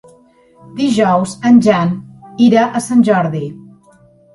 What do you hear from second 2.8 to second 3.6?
a Sant Jordi.